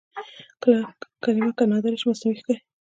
[1.23, 2.59] کلمه که نادره شي مصنوعي ښکاري.